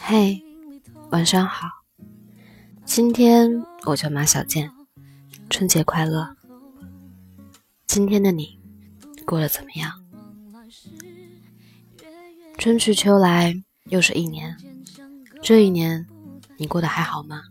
[0.00, 0.42] 嘿，
[1.10, 1.68] 晚上好。
[2.86, 4.70] 今天我叫马小健，
[5.50, 6.34] 春节快乐。
[7.86, 8.58] 今天的你
[9.26, 9.92] 过得怎么样？
[12.56, 14.56] 春去秋来，又是一年。
[15.42, 16.06] 这一年，
[16.56, 17.42] 你过得还好吗？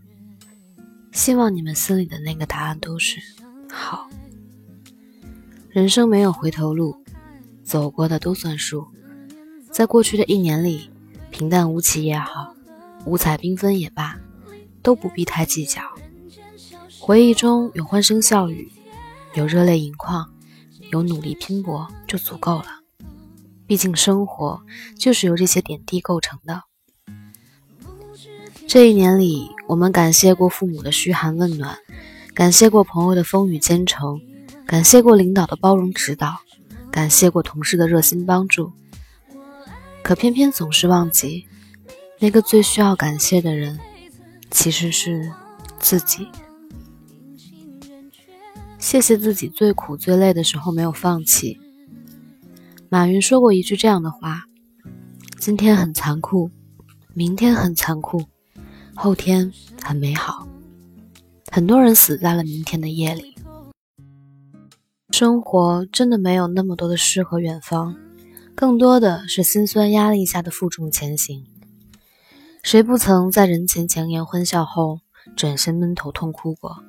[1.12, 3.20] 希望你们心里的那个答案都是
[3.70, 4.08] 好。
[5.68, 6.96] 人生没有回头路，
[7.62, 8.88] 走过的都算数。
[9.76, 10.90] 在过去的一年里，
[11.30, 12.54] 平淡无奇也好，
[13.04, 14.18] 五彩缤纷也罢，
[14.80, 15.82] 都不必太计较。
[16.98, 18.72] 回忆中有欢声笑语，
[19.34, 20.32] 有热泪盈眶，
[20.90, 22.64] 有努力拼搏就足够了。
[23.66, 24.62] 毕竟生活
[24.98, 26.62] 就是由这些点滴构成的。
[28.66, 31.76] 这一年里，我们感谢过父母的嘘寒问暖，
[32.32, 34.22] 感谢过朋友的风雨兼程，
[34.66, 36.38] 感谢过领导的包容指导，
[36.90, 38.72] 感谢过同事的热心帮助。
[40.06, 41.48] 可偏偏总是忘记，
[42.20, 43.76] 那个最需要感谢的人，
[44.52, 45.32] 其实是
[45.80, 46.28] 自己。
[48.78, 51.58] 谢谢自己最苦最累的时候没有放弃。
[52.88, 54.44] 马云说过一句这样的话
[55.40, 56.52] ：“今天很残酷，
[57.12, 58.26] 明天很残酷。”
[58.94, 60.46] 后天很美好，
[61.50, 63.34] 很多人死在了明天的夜里。
[65.10, 67.96] 生活真的没有那么多的诗和远方，
[68.56, 71.44] 更多的是心酸压力下的负重前行。
[72.62, 75.00] 谁不曾在人前强颜欢笑后，
[75.36, 76.82] 转身闷头痛哭过？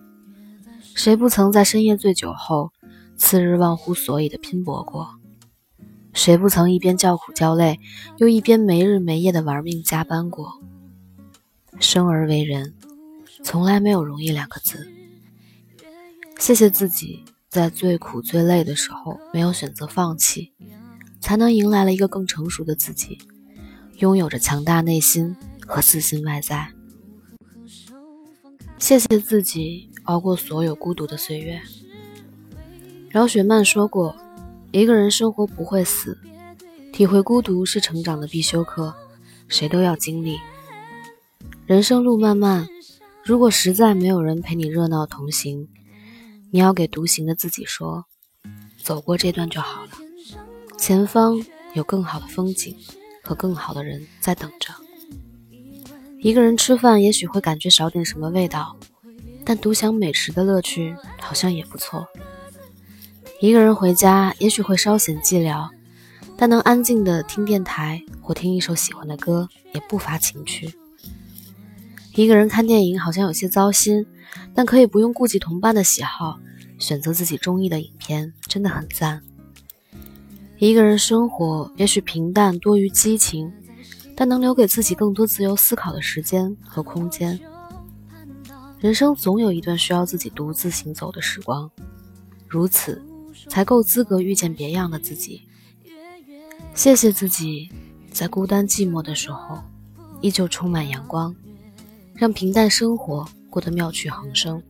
[0.96, 2.72] 谁不曾在深夜醉酒后，
[3.18, 5.09] 次日忘乎所以的拼搏过？
[6.14, 7.81] 谁不曾一边叫苦叫累，
[8.16, 10.62] 又一边没日没夜的玩命加班过？
[11.81, 12.76] 生而为人，
[13.44, 14.88] 从来没有容易两个字。
[16.40, 20.53] 谢谢自己，在最苦最累的时候没有选择放弃，
[21.19, 23.17] 才能迎来了一个更成熟的自己，
[23.97, 25.35] 拥有着强大内心
[25.66, 26.73] 和自信外在。
[28.78, 31.59] 谢谢自己，熬过所有孤独的岁月。
[33.09, 34.16] 饶雪漫说过
[34.72, 36.17] ：“一个人生活不会死，
[36.94, 38.94] 体会孤独是成长的必修课，
[39.47, 40.38] 谁都要经历。”
[41.66, 42.67] 人生路漫漫，
[43.23, 45.67] 如果实在没有人陪你热闹同行，
[46.51, 48.05] 你要给独行的自己说
[48.84, 49.91] ：“走过这段就好了，
[50.88, 51.38] 前方
[51.74, 52.74] 有更好的风景
[53.22, 54.74] 和更好的人在等着。”
[56.24, 58.78] 一个人吃饭也许会感觉少点什么味道，
[59.44, 62.08] 但独享美食的乐趣好像也不错。
[63.42, 65.68] 一个人回家也许会稍显寂寥，
[66.38, 70.74] 但能安静的听电台或听一首喜欢的歌也不乏情趣。
[72.16, 74.06] 一个人看电影好像有些糟心，
[74.56, 76.40] 但可以不用顾及同伴的喜好，
[76.80, 79.22] 选择自己中意的影片，真的很赞。
[80.59, 83.51] 一个人生活也许平淡多于激情，
[84.16, 87.40] 但能留给自己更多自由思考的时间和空间。
[88.79, 91.69] 人生总有一段需要自己独自行走的时光，
[92.47, 93.00] 如此
[93.47, 95.44] 才够资格遇见别样的自己。
[96.73, 97.69] 谢谢自己，
[98.09, 99.59] 在孤单寂寞的时候，
[100.22, 101.35] 依旧充满阳光。
[102.16, 104.62] 让平淡生活过得妙趣横生，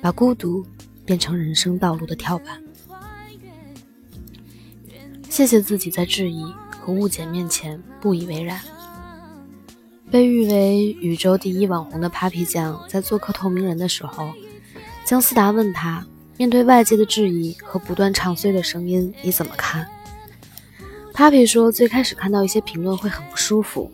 [0.00, 0.66] 把孤独
[1.04, 2.63] 变成人生道路的跳板。
[5.34, 6.44] 谢谢自己在质疑
[6.78, 8.60] 和误解面前不以为然。
[10.08, 14.30] 被誉为宇宙第一网红的 Papi 酱在做客透明人的时候，
[15.04, 16.06] 姜思达问他：
[16.36, 19.88] 面对外界的质疑和不断唱衰的声音，你怎么看
[21.12, 23.90] ？Papi 说：最开始看到一些评论会很不舒服，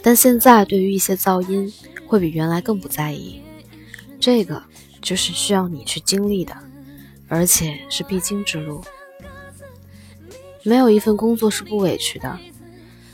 [0.00, 1.72] 但现在对于一些噪音。
[2.06, 3.42] 会比原来更不在意，
[4.20, 4.62] 这个
[5.02, 6.56] 就是需要你去经历的，
[7.26, 8.82] 而且是必经之路。
[10.64, 12.38] 没有一份工作是不委屈的，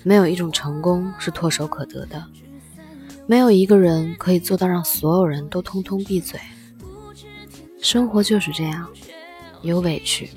[0.02, 2.24] 没有一种成功是唾手可得的，
[3.26, 6.40] 没有一个人可以做到让所有人都通通闭嘴。
[7.80, 8.88] 生活就是这样，
[9.62, 10.30] 有委屈，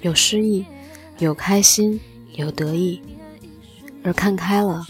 [0.00, 0.64] 有失意，
[1.18, 2.00] 有开心，
[2.32, 3.00] 有得意，
[4.02, 4.86] 而看开了，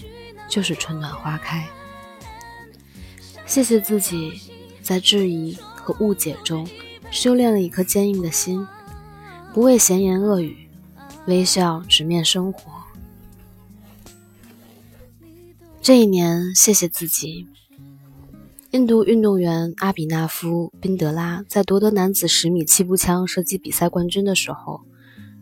[0.48, 1.66] 就是春暖花开。
[3.46, 4.32] 谢谢自己，
[4.80, 6.66] 在质疑和误解中
[7.10, 8.66] 修炼了一颗坚硬的心，
[9.52, 10.63] 不畏闲言恶语，
[11.26, 12.70] 微笑直面生活。
[15.80, 17.46] 这一年，谢谢自己。
[18.72, 24.82] 印度运动员阿比纳夫·宾德拉在夺得男子十米气步枪射击比赛冠军的时候，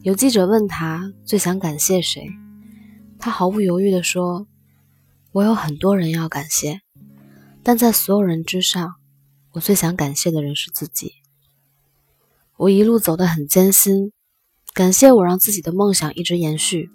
[0.03, 2.29] 有记者问他最想感谢谁，
[3.19, 4.47] 他毫不犹豫地说
[5.33, 6.81] ：“我有很多人要感谢。”
[7.65, 8.97] 但在所有人之上，
[9.53, 11.15] 我最想感谢的人是自己。
[12.57, 14.13] 我一路走得很艰辛，
[14.75, 16.91] 感谢我让自己的梦想一直延续，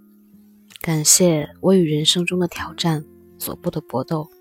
[0.81, 3.05] 感谢我与人生中的挑战
[3.37, 4.31] 所不的搏斗。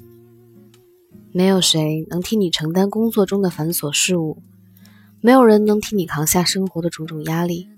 [1.32, 4.42] 没有谁能替你承担工作中的繁琐事务，
[5.20, 7.68] 没有人能替你扛下生活的种种压力，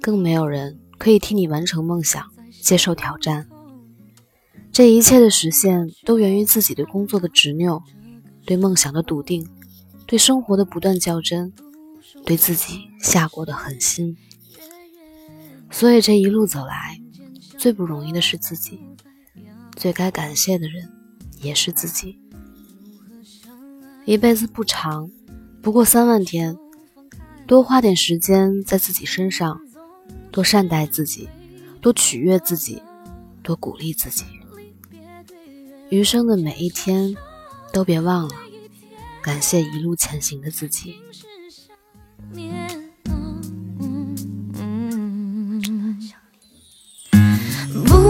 [0.00, 2.24] 更没有人可以替你完成梦想、
[2.62, 3.48] 接受挑战。
[4.70, 7.82] 这一切的实现，都源于自己对工作的执拗，
[8.46, 9.44] 对梦想的笃定，
[10.06, 11.52] 对生活的不断较真，
[12.24, 14.16] 对自己下过的狠心。
[15.74, 17.00] 所以这一路走来，
[17.58, 18.78] 最不容易的是自己，
[19.74, 20.88] 最该感谢的人
[21.40, 22.16] 也是自己。
[24.04, 25.10] 一辈子不长，
[25.60, 26.56] 不过三万天，
[27.44, 29.60] 多花点时间在自己身上，
[30.30, 31.28] 多善待自己，
[31.80, 32.80] 多取悦自己，
[33.42, 34.24] 多鼓励自己。
[35.90, 37.16] 余生的每一天，
[37.72, 38.34] 都别忘了
[39.20, 40.94] 感谢一路前行的自己。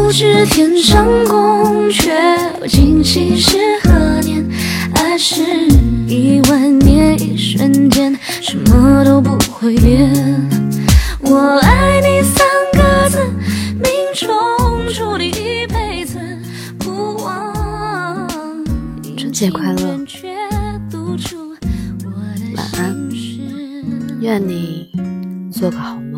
[0.05, 2.13] 不知天上宫阙，
[2.69, 4.47] 今夕是何年？
[4.97, 5.43] 爱是
[6.07, 10.13] 一万年，一瞬间，什么都不会变。
[11.21, 13.19] 我爱你三个字，
[13.83, 14.29] 命中
[14.93, 16.19] 注定一辈子
[16.79, 18.29] 不忘。
[19.17, 19.99] 春节快乐，
[22.55, 23.11] 晚安，
[24.21, 24.87] 愿你
[25.51, 26.14] 做个好梦。